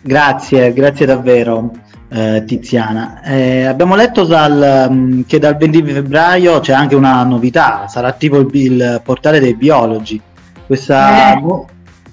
Grazie, 0.00 0.72
grazie 0.72 1.06
davvero. 1.06 1.70
Eh, 2.14 2.44
Tiziana, 2.46 3.22
eh, 3.22 3.64
abbiamo 3.64 3.94
letto 3.94 4.24
dal, 4.24 4.86
um, 4.90 5.24
che 5.24 5.38
dal 5.38 5.56
20 5.56 5.82
febbraio 5.82 6.60
c'è 6.60 6.74
anche 6.74 6.94
una 6.94 7.24
novità, 7.24 7.88
sarà 7.88 8.08
attivo 8.08 8.38
il, 8.38 8.50
il 8.52 9.00
portale 9.02 9.40
dei 9.40 9.54
biologi. 9.54 10.20
Questa, 10.66 11.32
eh. 11.32 11.42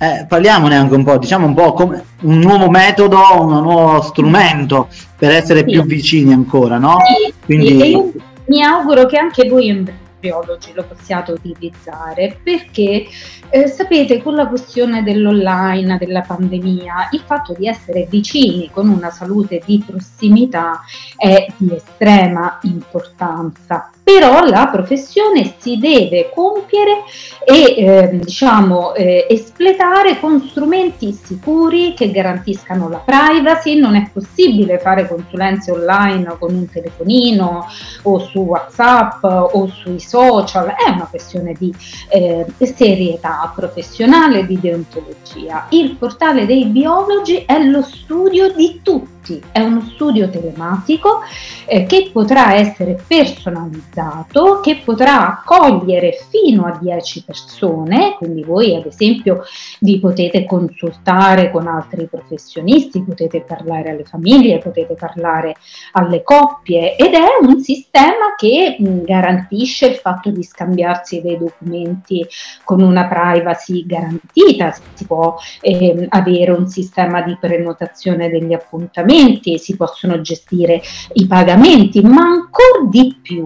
Eh, 0.02 0.26
parliamone 0.28 0.78
anche 0.78 0.96
un 0.96 1.04
po', 1.04 1.18
diciamo 1.18 1.46
un 1.46 1.54
po' 1.54 1.74
come 1.74 2.04
un 2.22 2.40
nuovo 2.40 2.70
metodo, 2.70 3.20
un 3.42 3.62
nuovo 3.62 4.02
strumento 4.02 4.88
per 5.18 5.32
essere 5.32 5.60
sì. 5.60 5.66
più 5.66 5.84
vicini 5.84 6.32
ancora, 6.32 6.78
no? 6.78 7.00
Sì, 7.06 7.34
Quindi... 7.44 7.90
Io 7.90 8.12
mi 8.46 8.64
auguro 8.64 9.06
che 9.06 9.18
anche 9.18 9.50
voi 9.50 9.68
embriologi 9.68 10.72
lo 10.74 10.84
possiate 10.84 11.34
utilizzare 11.34 12.40
perché 12.42 13.08
eh, 13.50 13.68
sapete 13.68 14.22
con 14.24 14.36
la 14.36 14.48
questione 14.48 15.04
dell'online, 15.04 15.98
della 15.98 16.22
pandemia, 16.22 17.10
il 17.12 17.22
fatto 17.26 17.54
di 17.58 17.68
essere 17.68 18.08
vicini 18.10 18.70
con 18.72 18.88
una 18.88 19.10
salute 19.12 19.62
di 19.66 19.84
prossimità 19.86 20.82
è 21.18 21.46
di 21.58 21.76
estrema 21.76 22.58
importanza 22.64 23.90
però 24.10 24.44
la 24.44 24.70
professione 24.72 25.54
si 25.60 25.78
deve 25.78 26.32
compiere 26.34 27.04
e 27.46 27.76
eh, 27.78 28.10
diciamo 28.12 28.96
eh, 28.96 29.28
espletare 29.30 30.20
con 30.20 30.42
strumenti 30.50 31.12
sicuri 31.12 31.94
che 31.94 32.10
garantiscano 32.10 32.90
la 32.90 33.04
privacy, 33.06 33.76
non 33.76 33.96
è 33.96 34.10
possibile 34.12 34.80
fare 34.80 35.08
consulenze 35.08 35.70
online 35.70 36.38
con 36.40 36.56
un 36.56 36.68
telefonino 36.68 37.68
o 38.02 38.20
su 38.20 38.40
WhatsApp 38.40 39.24
o 39.24 39.68
sui 39.68 40.00
social, 40.00 40.70
è 40.70 40.90
una 40.90 41.06
questione 41.08 41.54
di 41.56 41.72
eh, 42.10 42.48
serietà 42.58 43.54
professionale, 43.56 44.48
di 44.48 44.60
deontologia. 44.60 45.68
Il 45.70 45.98
portale 45.98 46.48
dei 46.48 46.66
biologi 46.66 47.44
è 47.46 47.62
lo 47.64 47.84
studio 47.84 48.52
di 48.54 48.80
tutti 48.82 49.19
tutti. 49.20 49.42
È 49.52 49.60
uno 49.60 49.82
studio 49.82 50.30
telematico 50.30 51.22
eh, 51.66 51.86
che 51.86 52.10
potrà 52.12 52.56
essere 52.56 52.98
personalizzato, 53.06 54.60
che 54.62 54.82
potrà 54.84 55.40
accogliere 55.40 56.18
fino 56.30 56.66
a 56.66 56.78
10 56.80 57.24
persone, 57.26 58.16
quindi 58.18 58.44
voi 58.44 58.76
ad 58.76 58.86
esempio 58.86 59.44
vi 59.82 60.00
potete 60.00 60.46
consultare 60.46 61.52
con 61.52 61.68
altri 61.68 62.08
professionisti, 62.08 63.04
potete 63.04 63.42
parlare 63.42 63.92
alle 63.92 64.06
famiglie, 64.06 64.60
potete 64.60 64.96
parlare 64.96 65.56
alle 65.94 66.24
coppie 66.24 66.96
ed 66.96 67.14
è 67.14 67.46
un 67.46 67.60
sistema 67.60 68.36
che 68.38 68.78
mh, 68.80 69.04
garantisce 69.04 69.88
il 69.88 69.96
fatto 69.96 70.30
di 70.30 70.44
scambiarsi 70.44 71.22
dei 71.22 71.38
documenti 71.38 72.26
con 72.64 72.82
una 72.82 73.08
privacy 73.08 73.86
garantita, 73.86 74.76
si 74.94 75.06
può 75.06 75.36
eh, 75.62 76.08
avere 76.10 76.52
un 76.52 76.68
sistema 76.68 77.22
di 77.22 77.38
prenotazione 77.40 78.30
degli 78.30 78.54
appuntamenti 78.54 79.09
pagamenti, 79.10 79.58
si 79.58 79.76
possono 79.76 80.22
gestire 80.22 80.82
i 81.14 81.26
pagamenti, 81.26 82.02
ma 82.02 82.22
ancora 82.22 82.88
di 82.88 83.18
più, 83.22 83.46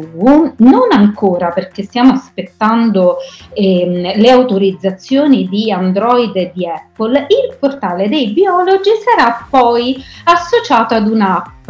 non 0.57 0.91
ancora 0.91 1.51
perché 1.51 1.83
stiamo 1.83 2.11
aspettando 2.11 3.17
ehm, 3.53 4.19
le 4.19 4.29
autorizzazioni 4.29 5.47
di 5.47 5.71
Android 5.71 6.35
e 6.35 6.51
di 6.53 6.67
Apple, 6.67 7.27
il 7.29 7.55
portale 7.57 8.09
dei 8.09 8.31
biologi 8.31 8.91
sarà 9.03 9.47
poi 9.49 9.95
associato 10.25 10.95
ad 10.95 11.07
un'app 11.07 11.65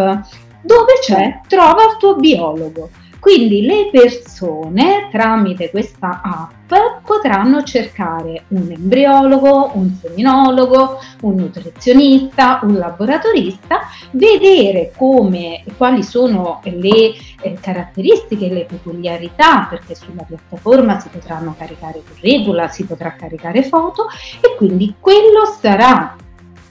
dove 0.62 0.94
c'è 1.02 1.42
Trova 1.48 1.84
il 1.84 1.98
tuo 2.00 2.16
biologo. 2.16 2.90
Quindi 3.24 3.62
le 3.62 3.88
persone 3.89 5.08
tramite 5.10 5.70
questa 5.70 6.20
app 6.22 6.74
potranno 7.06 7.63
cercare 7.63 8.44
un 8.50 8.70
embriologo, 8.70 9.72
un 9.75 9.96
seminologo, 9.98 11.00
un 11.22 11.36
nutrizionista, 11.36 12.60
un 12.63 12.75
laboratorista, 12.75 13.80
vedere 14.12 14.92
come, 14.98 15.63
quali 15.77 16.03
sono 16.03 16.60
le 16.63 17.13
eh, 17.39 17.58
caratteristiche, 17.62 18.50
le 18.50 18.65
peculiarità, 18.65 19.68
perché 19.70 19.96
sulla 19.96 20.24
piattaforma 20.24 21.00
si 21.00 21.08
potranno 21.08 21.56
caricare 21.58 22.01
curricula, 22.06 22.68
si 22.68 22.84
potrà 22.84 23.15
caricare 23.15 23.63
foto 23.63 24.08
e 24.42 24.53
quindi 24.58 24.96
quello 25.00 25.46
sarà 25.62 26.18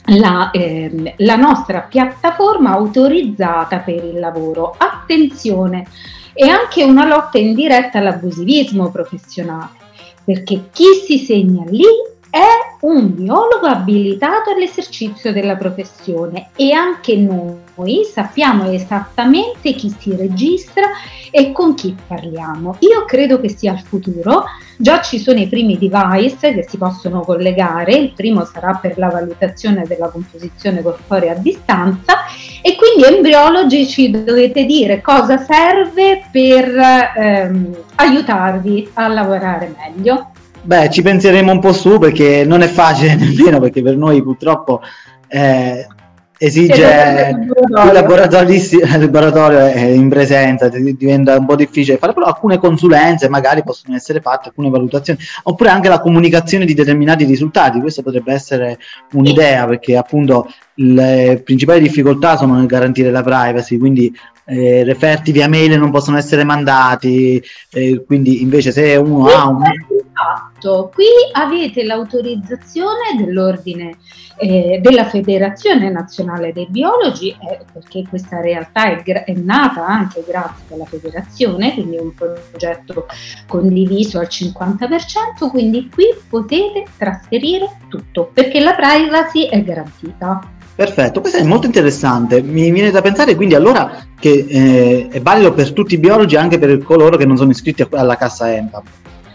la, 0.04 0.50
eh, 0.50 1.14
la, 1.16 1.36
nostra 1.36 1.80
piattaforma 1.80 2.72
autorizzata 2.72 3.78
per 3.78 4.04
il 4.04 4.18
lavoro. 4.18 4.74
Attenzione, 4.76 5.86
e 6.32 6.48
anche 6.48 6.82
una 6.84 7.06
lotta 7.06 7.38
indiretta 7.38 7.98
all'abusivismo 7.98 8.90
professionale, 8.90 9.70
perché 10.24 10.68
chi 10.72 10.86
si 11.06 11.18
segna 11.18 11.64
lì 11.66 11.84
è 12.32 12.76
un 12.86 13.14
biologo 13.14 13.66
abilitato 13.66 14.52
all'esercizio 14.52 15.34
della 15.34 15.54
professione 15.56 16.48
e 16.56 16.72
anche 16.72 17.14
noi 17.14 18.04
sappiamo 18.10 18.70
esattamente 18.70 19.74
chi 19.74 19.94
si 19.98 20.16
registra 20.16 20.88
e 21.30 21.52
con 21.52 21.74
chi 21.74 21.94
parliamo. 22.06 22.76
Io 22.78 23.04
credo 23.04 23.38
che 23.38 23.50
sia 23.50 23.74
il 23.74 23.80
futuro, 23.80 24.44
già 24.78 25.02
ci 25.02 25.18
sono 25.18 25.40
i 25.40 25.46
primi 25.46 25.76
device 25.76 26.54
che 26.54 26.66
si 26.66 26.78
possono 26.78 27.20
collegare, 27.20 27.92
il 27.92 28.14
primo 28.14 28.46
sarà 28.46 28.78
per 28.80 28.96
la 28.96 29.08
valutazione 29.08 29.84
della 29.86 30.08
composizione 30.08 30.80
corporea 30.80 31.32
a 31.32 31.38
distanza 31.38 32.24
e 32.62 32.76
quindi 32.76 33.14
embriologi 33.14 33.86
ci 33.86 34.10
dovete 34.10 34.64
dire 34.64 35.02
cosa 35.02 35.36
serve 35.36 36.24
per 36.32 37.12
ehm, 37.14 37.76
aiutarvi 37.96 38.88
a 38.94 39.08
lavorare 39.08 39.74
meglio. 39.76 40.31
Beh, 40.64 40.90
ci 40.90 41.02
penseremo 41.02 41.50
un 41.50 41.58
po' 41.58 41.72
su 41.72 41.98
perché 41.98 42.44
non 42.44 42.62
è 42.62 42.68
facile 42.68 43.14
nemmeno 43.16 43.58
perché 43.58 43.82
per 43.82 43.96
noi 43.96 44.22
purtroppo 44.22 44.80
eh, 45.28 45.86
esige 46.38 47.36
il 47.36 47.92
laboratorio 47.92 49.58
è 49.58 49.80
in 49.80 50.08
presenza, 50.08 50.68
diventa 50.68 51.36
un 51.36 51.46
po' 51.46 51.54
difficile 51.54 51.98
fare, 51.98 52.12
però 52.12 52.26
alcune 52.26 52.58
consulenze 52.58 53.28
magari 53.28 53.62
possono 53.62 53.94
essere 53.94 54.20
fatte, 54.20 54.48
alcune 54.48 54.68
valutazioni, 54.68 55.20
oppure 55.44 55.70
anche 55.70 55.88
la 55.88 56.00
comunicazione 56.00 56.64
di 56.64 56.74
determinati 56.74 57.24
risultati, 57.24 57.80
questa 57.80 58.02
potrebbe 58.02 58.32
essere 58.32 58.78
un'idea 59.12 59.66
perché 59.66 59.96
appunto 59.96 60.48
le 60.74 61.40
principali 61.44 61.80
difficoltà 61.80 62.36
sono 62.36 62.54
nel 62.54 62.66
garantire 62.66 63.12
la 63.12 63.22
privacy, 63.22 63.78
quindi 63.78 64.12
eh, 64.44 64.82
referti 64.82 65.30
via 65.30 65.48
mail 65.48 65.78
non 65.78 65.92
possono 65.92 66.18
essere 66.18 66.42
mandati, 66.42 67.40
eh, 67.70 68.02
quindi 68.04 68.42
invece 68.42 68.72
se 68.72 68.96
uno 68.96 69.26
ha 69.26 69.46
un 69.46 69.62
Esatto, 70.22 70.92
qui 70.94 71.04
avete 71.32 71.84
l'autorizzazione 71.84 73.16
dell'ordine 73.18 73.96
eh, 74.36 74.78
della 74.80 75.06
Federazione 75.06 75.90
Nazionale 75.90 76.52
dei 76.52 76.68
Biologi, 76.70 77.30
eh, 77.30 77.64
perché 77.72 78.04
questa 78.08 78.40
realtà 78.40 78.84
è, 78.84 79.02
è, 79.02 79.32
nata 79.32 79.84
anche 79.84 80.24
grazie 80.26 80.74
alla 80.74 80.84
federazione, 80.84 81.74
quindi 81.74 81.96
è 81.96 82.00
un 82.00 82.14
progetto 82.14 83.06
condiviso 83.48 84.20
al 84.20 84.28
50%, 84.30 85.48
quindi 85.50 85.90
qui 85.92 86.06
potete 86.28 86.84
trasferire 86.96 87.78
tutto, 87.88 88.30
perché 88.32 88.60
la 88.60 88.74
privacy 88.74 89.48
è 89.48 89.62
garantita. 89.62 90.40
Perfetto, 90.74 91.20
questo 91.20 91.38
è 91.38 91.44
molto 91.44 91.66
interessante. 91.66 92.40
Mi 92.40 92.70
viene 92.70 92.90
da 92.90 93.02
pensare 93.02 93.34
quindi 93.34 93.54
allora 93.54 94.04
che 94.18 94.46
eh, 94.48 95.08
è 95.10 95.20
valido 95.20 95.52
per 95.52 95.72
tutti 95.72 95.94
i 95.94 95.98
biologi, 95.98 96.36
anche 96.36 96.58
per 96.58 96.78
coloro 96.82 97.16
che 97.16 97.26
non 97.26 97.36
sono 97.36 97.50
iscritti 97.50 97.86
alla 97.90 98.16
cassa 98.16 98.52
EMPA. 98.54 98.82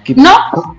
Chi... 0.08 0.14
No, 0.16 0.78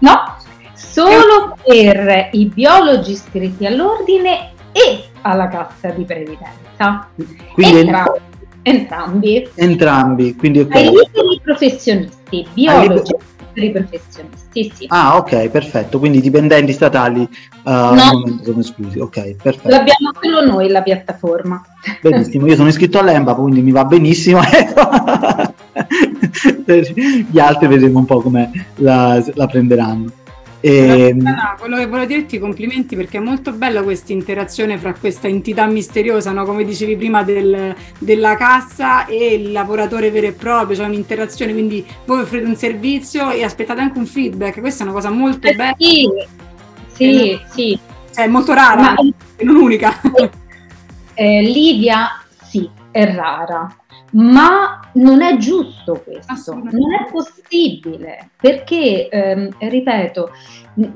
no, 0.00 0.36
solo 0.74 1.56
per 1.64 2.28
i 2.32 2.44
biologi 2.44 3.12
iscritti 3.12 3.64
all'ordine 3.64 4.52
e 4.72 5.04
alla 5.22 5.48
cassa 5.48 5.88
di 5.88 6.04
previdenza. 6.04 7.08
Quindi 7.54 7.78
entrambi. 7.78 8.20
Entrambi. 8.60 9.48
entrambi 9.54 10.36
quindi 10.36 10.58
okay. 10.60 10.88
Ai 10.88 10.90
liberi 10.90 11.40
professionisti, 11.42 12.46
biologi 12.52 13.14
liberi 13.54 13.72
professionisti, 13.72 14.72
sì. 14.74 14.86
Ah, 14.88 15.16
ok, 15.16 15.48
perfetto. 15.48 15.98
Quindi 15.98 16.18
i 16.18 16.20
dipendenti 16.20 16.72
statali 16.74 17.20
uh, 17.20 17.70
no. 17.70 18.38
sono 18.42 18.60
esclusi. 18.60 18.98
Ok, 18.98 19.36
perfetto. 19.36 19.68
L'abbiamo 19.70 20.10
solo 20.20 20.44
noi 20.44 20.68
la 20.68 20.82
piattaforma. 20.82 21.64
Benissimo, 22.02 22.46
io 22.46 22.56
sono 22.56 22.68
iscritto 22.68 22.98
all'EMBA, 22.98 23.34
quindi 23.34 23.62
mi 23.62 23.70
va 23.70 23.86
benissimo. 23.86 24.40
Gli 27.30 27.38
altri 27.38 27.66
vedremo 27.66 27.98
un 27.98 28.04
po' 28.04 28.20
come 28.20 28.50
la, 28.76 29.24
la 29.34 29.46
prenderanno. 29.46 30.24
E... 30.60 31.12
No, 31.14 31.54
quello 31.58 31.76
che 31.76 31.86
volevo 31.86 32.06
dirti 32.06 32.38
complimenti 32.38 32.96
perché 32.96 33.18
è 33.18 33.20
molto 33.20 33.52
bella 33.52 33.82
questa 33.82 34.12
interazione 34.12 34.78
fra 34.78 34.94
questa 34.94 35.28
entità 35.28 35.66
misteriosa, 35.66 36.32
no? 36.32 36.44
come 36.44 36.64
dicevi 36.64 36.96
prima, 36.96 37.22
del, 37.22 37.74
della 37.98 38.36
cassa 38.36 39.06
e 39.06 39.34
il 39.34 39.52
lavoratore 39.52 40.10
vero 40.10 40.26
e 40.26 40.32
proprio, 40.32 40.70
c'è 40.70 40.76
cioè 40.76 40.86
un'interazione, 40.86 41.52
quindi 41.52 41.86
voi 42.06 42.22
offrite 42.22 42.46
un 42.46 42.56
servizio 42.56 43.30
e 43.30 43.44
aspettate 43.44 43.80
anche 43.80 43.98
un 43.98 44.06
feedback, 44.06 44.60
questa 44.60 44.82
è 44.82 44.86
una 44.86 44.94
cosa 44.94 45.10
molto 45.10 45.46
eh, 45.46 45.54
bella. 45.54 45.74
Sì, 45.78 46.08
sì, 46.92 47.12
non, 47.12 47.40
sì. 47.50 47.78
Cioè, 48.12 48.24
è 48.24 48.28
molto 48.28 48.52
rara, 48.52 48.80
Ma, 48.80 48.94
e 49.36 49.44
non 49.44 49.56
unica. 49.56 50.00
Eh, 51.18 51.40
Livia, 51.40 52.22
sì, 52.42 52.68
è 52.90 53.14
rara 53.14 53.74
ma 54.16 54.80
non 54.94 55.20
è 55.20 55.36
giusto 55.36 56.02
questo, 56.02 56.54
non 56.54 56.94
è 56.94 57.10
possibile, 57.10 58.30
perché, 58.40 59.08
ehm, 59.08 59.50
ripeto, 59.58 60.30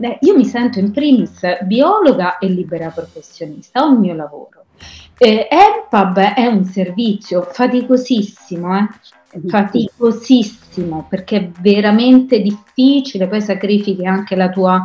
eh, 0.00 0.18
io 0.20 0.36
mi 0.36 0.44
sento 0.44 0.78
in 0.78 0.90
primis 0.90 1.40
biologa 1.64 2.38
e 2.38 2.48
libera 2.48 2.88
professionista, 2.88 3.84
ho 3.84 3.92
il 3.92 3.98
mio 3.98 4.14
lavoro. 4.14 4.64
Eh, 5.18 5.48
EMPAB 5.50 6.18
è 6.34 6.46
un 6.46 6.64
servizio 6.64 7.42
faticosissimo, 7.42 8.78
eh? 8.78 8.88
faticosissimo, 9.46 11.06
perché 11.08 11.36
è 11.36 11.50
veramente 11.60 12.40
difficile, 12.40 13.28
poi 13.28 13.42
sacrifichi 13.42 14.06
anche 14.06 14.34
la 14.34 14.48
tua 14.48 14.82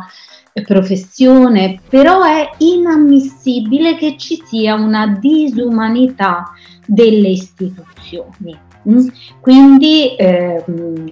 professione, 0.62 1.80
però 1.88 2.22
è 2.22 2.50
inammissibile 2.58 3.96
che 3.96 4.16
ci 4.16 4.42
sia 4.44 4.74
una 4.74 5.18
disumanità 5.20 6.52
delle 6.86 7.28
istituzioni. 7.28 8.64
Mm? 8.88 9.08
Quindi 9.40 10.14
eh, 10.14 10.62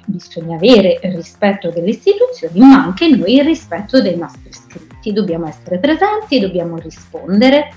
bisogna 0.06 0.54
avere 0.54 1.00
rispetto 1.02 1.70
delle 1.70 1.90
istituzioni, 1.90 2.60
ma 2.60 2.84
anche 2.84 3.08
noi 3.08 3.34
il 3.34 3.44
rispetto 3.44 4.00
dei 4.00 4.16
nostri 4.16 4.48
iscritti. 4.48 5.12
Dobbiamo 5.12 5.48
essere 5.48 5.78
presenti, 5.78 6.38
dobbiamo 6.38 6.76
rispondere. 6.76 7.72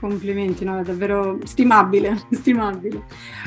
Complimenti, 0.00 0.64
no? 0.64 0.78
è 0.78 0.82
davvero 0.82 1.38
stimabile, 1.44 2.22
stimabile. 2.30 3.02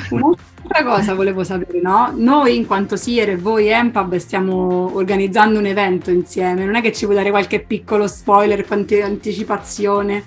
Un'altra 0.09 0.83
cosa 0.83 1.13
volevo 1.13 1.43
sapere, 1.43 1.79
no? 1.81 2.11
Noi 2.15 2.57
in 2.57 2.67
quanto 2.67 2.95
SIER 2.95 3.29
e 3.29 3.37
voi 3.37 3.67
EMPAB 3.67 4.17
stiamo 4.17 4.93
organizzando 4.95 5.59
un 5.59 5.65
evento 5.65 6.11
insieme, 6.11 6.65
non 6.65 6.75
è 6.75 6.81
che 6.81 6.91
ci 6.91 7.05
vuoi 7.05 7.17
dare 7.17 7.29
qualche 7.29 7.61
piccolo 7.61 8.07
spoiler, 8.07 8.65
qualche 8.65 9.01
anticipazione? 9.01 10.23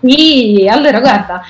Sì, 0.00 0.66
allora 0.70 1.00
guarda, 1.00 1.44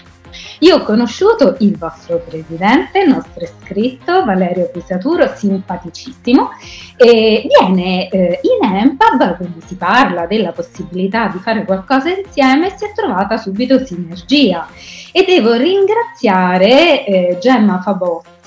io 0.61 0.77
ho 0.77 0.83
conosciuto 0.83 1.57
il 1.61 1.77
vostro 1.77 2.19
presidente, 2.19 3.01
il 3.01 3.09
nostro 3.09 3.45
iscritto, 3.45 4.25
Valerio 4.25 4.71
Pisaturo, 4.71 5.31
simpaticissimo, 5.35 6.51
e 6.97 7.47
viene 7.47 8.09
eh, 8.09 8.41
in 8.43 8.75
EMPAB, 8.75 9.37
quindi 9.37 9.61
si 9.65 9.77
parla 9.77 10.27
della 10.27 10.53
possibilità 10.53 11.29
di 11.29 11.39
fare 11.39 11.65
qualcosa 11.65 12.11
insieme 12.11 12.67
e 12.67 12.77
si 12.77 12.85
è 12.85 12.93
trovata 12.93 13.37
subito 13.37 13.85
sinergia. 13.85 14.67
E 15.13 15.25
devo 15.25 15.55
ringraziare 15.55 17.05
eh, 17.07 17.39
Gemma 17.41 17.83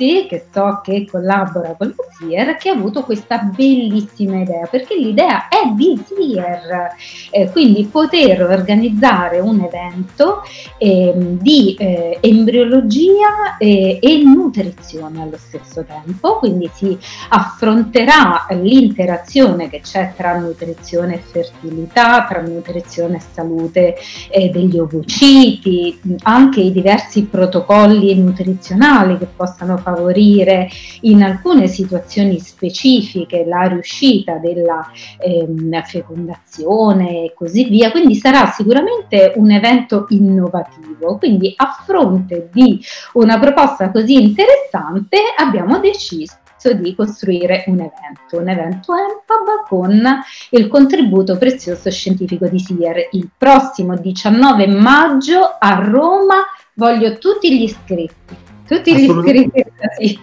Rossi, 0.01 0.25
che 0.27 0.45
so 0.51 0.81
che 0.83 1.07
collabora 1.09 1.75
con 1.77 1.87
la 1.95 2.03
SIER, 2.17 2.55
che 2.55 2.69
ha 2.69 2.73
avuto 2.73 3.03
questa 3.03 3.37
bellissima 3.39 4.41
idea, 4.41 4.67
perché 4.67 4.95
l'idea 4.95 5.47
è 5.47 5.69
di 5.75 6.01
SIER, 6.05 6.95
eh, 7.31 7.49
quindi 7.51 7.85
poter 7.85 8.43
organizzare 8.43 9.39
un 9.39 9.61
evento 9.61 10.43
eh, 10.77 11.13
di 11.15 11.75
eh, 11.81 12.19
embriologia 12.21 13.57
e 13.57 14.21
nutrizione 14.23 15.21
allo 15.21 15.37
stesso 15.37 15.83
tempo, 15.83 16.37
quindi 16.37 16.69
si 16.71 16.95
affronterà 17.29 18.45
l'interazione 18.51 19.67
che 19.67 19.81
c'è 19.81 20.13
tra 20.15 20.37
nutrizione 20.37 21.15
e 21.15 21.17
fertilità, 21.17 22.25
tra 22.27 22.41
nutrizione 22.41 23.17
e 23.17 23.21
salute 23.31 23.95
eh, 24.29 24.49
degli 24.49 24.77
ovociti, 24.77 25.99
anche 26.23 26.61
i 26.61 26.71
diversi 26.71 27.25
protocolli 27.25 28.13
nutrizionali 28.15 29.17
che 29.17 29.27
possano 29.35 29.77
favorire 29.77 30.69
in 31.01 31.23
alcune 31.23 31.67
situazioni 31.67 32.39
specifiche 32.39 33.43
la 33.45 33.63
riuscita 33.63 34.35
della 34.35 34.87
ehm, 35.17 35.81
fecondazione 35.83 37.25
e 37.25 37.33
così 37.35 37.63
via. 37.65 37.89
Quindi 37.89 38.15
sarà 38.15 38.51
sicuramente 38.51 39.33
un 39.35 39.49
evento 39.49 40.05
innovativo. 40.09 41.17
Quindi 41.17 41.53
a 41.55 41.70
fronte 41.85 42.49
di 42.51 42.83
una 43.13 43.39
proposta 43.39 43.91
così 43.91 44.21
interessante 44.21 45.17
abbiamo 45.37 45.79
deciso 45.79 46.37
di 46.79 46.93
costruire 46.93 47.63
un 47.67 47.79
evento, 47.79 48.37
un 48.37 48.47
evento 48.47 48.93
EMPAB 48.93 49.67
con 49.67 50.03
il 50.51 50.67
contributo 50.67 51.35
prezioso 51.37 51.89
scientifico 51.89 52.47
di 52.47 52.59
SIER. 52.59 53.07
Il 53.13 53.29
prossimo 53.35 53.97
19 53.97 54.67
maggio 54.67 55.55
a 55.57 55.73
Roma 55.83 56.43
voglio 56.75 57.17
tutti 57.17 57.57
gli 57.57 57.63
iscritti 57.63 58.49
tutti 58.71 58.95
gli 58.95 59.09
iscritti 59.09 59.65
sì. 59.97 60.19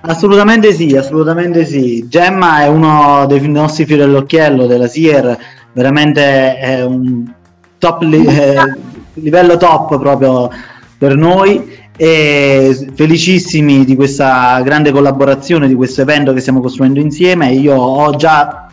Assolutamente 0.00 0.72
sì, 0.72 0.96
assolutamente 0.96 1.64
sì. 1.64 2.06
Gemma 2.08 2.62
è 2.62 2.66
uno 2.66 3.24
dei 3.26 3.48
nostri 3.48 3.86
fiori 3.86 4.02
all'occhiello 4.02 4.66
della 4.66 4.88
SIER, 4.88 5.38
veramente 5.72 6.58
è 6.58 6.84
un 6.84 7.32
top 7.78 8.02
li- 8.02 8.26
eh, 8.26 8.76
livello 9.14 9.56
top 9.56 9.98
proprio 9.98 10.50
per 11.04 11.16
noi 11.16 11.82
e 11.98 12.88
felicissimi 12.94 13.84
di 13.84 13.94
questa 13.94 14.58
grande 14.62 14.90
collaborazione, 14.90 15.68
di 15.68 15.74
questo 15.74 16.00
evento 16.00 16.32
che 16.32 16.40
stiamo 16.40 16.62
costruendo 16.62 16.98
insieme. 16.98 17.52
Io 17.52 17.74
ho 17.74 18.16
già, 18.16 18.68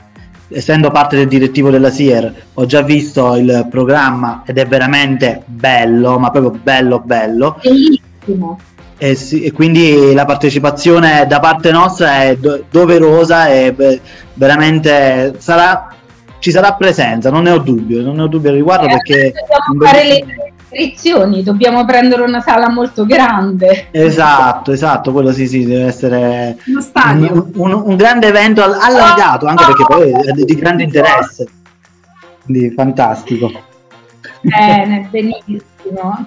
essendo 0.47 0.91
parte 0.91 1.17
del 1.17 1.27
direttivo 1.27 1.69
della 1.69 1.89
SIER, 1.89 2.33
ho 2.53 2.65
già 2.65 2.83
visto 2.83 3.35
il 3.35 3.67
programma 3.69 4.43
ed 4.45 4.57
è 4.57 4.65
veramente 4.65 5.43
bello, 5.45 6.17
ma 6.19 6.31
proprio 6.31 6.57
bello 6.63 7.01
bello. 7.03 7.59
Bellissimo 7.61 8.57
e, 8.97 9.15
sì, 9.15 9.43
e, 9.43 9.51
quindi 9.51 10.13
la 10.13 10.25
partecipazione 10.25 11.25
da 11.27 11.39
parte 11.39 11.71
nostra 11.71 12.21
è 12.21 12.37
do- 12.37 12.63
doverosa 12.69 13.49
e 13.49 13.73
beh, 13.73 13.99
veramente 14.35 15.33
sarà, 15.37 15.93
ci 16.39 16.51
sarà 16.51 16.75
presenza, 16.75 17.29
non 17.29 17.43
ne 17.43 17.51
ho 17.51 17.57
dubbio, 17.57 18.01
non 18.03 18.15
ne 18.15 18.21
ho 18.21 18.27
dubbio 18.27 18.51
al 18.51 18.55
riguardo 18.55 18.85
eh, 18.85 18.89
perché... 18.89 19.33
Dobbiamo 19.67 19.91
fare 19.91 20.07
le 20.07 20.50
iscrizioni, 20.71 21.43
dobbiamo 21.43 21.85
prendere 21.85 22.21
una 22.21 22.41
sala 22.41 22.69
molto 22.69 23.05
grande. 23.05 23.87
Esatto, 23.91 24.71
esatto, 24.71 25.11
quello 25.11 25.31
sì, 25.31 25.47
sì, 25.47 25.65
deve 25.65 25.85
essere 25.85 26.57
un, 26.65 27.51
un, 27.55 27.73
un, 27.73 27.95
grande 27.95 28.27
evento 28.27 28.63
allargato, 28.63 29.45
anche 29.45 29.65
perché 29.65 29.83
poi 29.85 30.11
è 30.11 30.31
di 30.31 30.55
grande 30.55 30.83
interesse. 30.83 31.47
Quindi 32.45 32.71
fantastico. 32.71 33.51
Bene, 34.41 35.07
benissimo. 35.09 36.25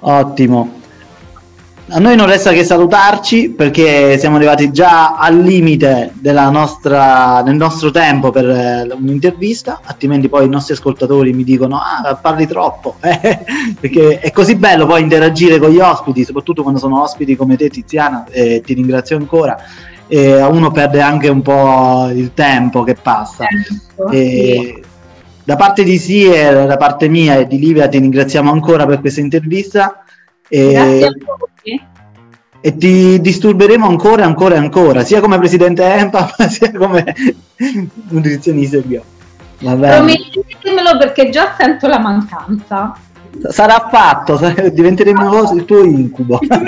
Ottimo. 0.00 0.78
A 1.92 1.98
noi 1.98 2.14
non 2.14 2.28
resta 2.28 2.52
che 2.52 2.62
salutarci 2.62 3.50
perché 3.50 4.16
siamo 4.16 4.36
arrivati 4.36 4.70
già 4.70 5.16
al 5.16 5.40
limite 5.40 6.12
nostra, 6.22 7.42
del 7.44 7.56
nostro 7.56 7.90
tempo 7.90 8.30
per 8.30 8.48
eh, 8.48 8.88
un'intervista, 8.96 9.80
altrimenti 9.84 10.28
poi 10.28 10.46
i 10.46 10.48
nostri 10.48 10.74
ascoltatori 10.74 11.32
mi 11.32 11.42
dicono 11.42 11.78
ah 11.78 12.14
parli 12.14 12.46
troppo, 12.46 12.94
eh, 13.02 13.40
perché 13.80 14.20
è 14.20 14.30
così 14.30 14.54
bello 14.54 14.86
poi 14.86 15.02
interagire 15.02 15.58
con 15.58 15.70
gli 15.70 15.80
ospiti, 15.80 16.24
soprattutto 16.24 16.62
quando 16.62 16.78
sono 16.78 17.02
ospiti 17.02 17.34
come 17.34 17.56
te 17.56 17.68
Tiziana, 17.68 18.24
e 18.30 18.62
ti 18.64 18.74
ringrazio 18.74 19.16
ancora. 19.16 19.58
e 20.06 20.40
uno 20.42 20.70
perde 20.70 21.00
anche 21.00 21.28
un 21.28 21.42
po' 21.42 22.08
il 22.14 22.30
tempo 22.34 22.84
che 22.84 22.94
passa. 22.94 23.46
E, 24.12 24.74
sì. 24.76 24.88
Da 25.42 25.56
parte 25.56 25.82
di 25.82 25.98
Sier, 25.98 26.66
da 26.66 26.76
parte 26.76 27.08
mia 27.08 27.38
e 27.38 27.48
di 27.48 27.58
Livia 27.58 27.88
ti 27.88 27.98
ringraziamo 27.98 28.52
ancora 28.52 28.86
per 28.86 29.00
questa 29.00 29.18
intervista. 29.18 30.04
E, 30.48 30.70
Grazie 30.72 31.06
a 31.06 31.12
voi. 31.36 31.49
E 32.62 32.76
ti 32.76 33.20
disturberemo 33.20 33.86
ancora 33.86 34.24
ancora 34.24 34.56
e 34.56 34.58
ancora, 34.58 35.04
sia 35.04 35.20
come 35.20 35.38
presidente 35.38 35.82
EMPA, 35.82 36.34
sia 36.48 36.70
come 36.72 37.14
nutrizionista 38.08 38.78
bio. 38.78 39.02
Promettetemelo 39.58 40.96
perché 40.98 41.30
già 41.30 41.54
sento 41.56 41.86
la 41.86 41.98
mancanza. 41.98 42.94
Sarà 43.48 43.88
fatto, 43.90 44.38
diventeremo 44.72 45.52
il 45.52 45.64
tuo 45.64 45.84
incubo. 45.84 46.40
ah, 46.48 46.58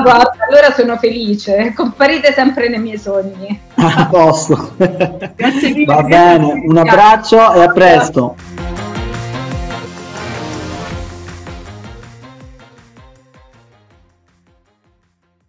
guarda, 0.00 0.32
allora 0.48 0.72
sono 0.74 0.96
felice. 0.96 1.72
Comparite 1.76 2.32
sempre 2.32 2.68
nei 2.68 2.80
miei 2.80 2.98
sogni. 2.98 3.60
A 3.74 4.06
posto. 4.10 4.74
Grazie 4.76 5.72
mille. 5.74 5.84
Va 5.84 6.02
bene, 6.02 6.62
un 6.66 6.76
abbraccio 6.76 7.52
e 7.54 7.62
a 7.62 7.68
presto. 7.68 8.36